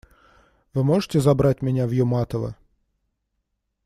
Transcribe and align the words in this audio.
Вы 0.73 0.83
можете 0.83 1.19
забрать 1.19 1.61
меня 1.61 1.85
в 1.85 1.91
Юматово? 1.91 2.55